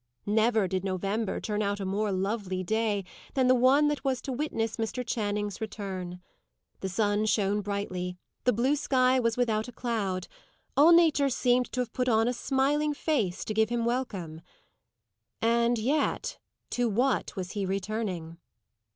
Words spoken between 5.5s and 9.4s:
return. The sun shone brightly; the blue sky was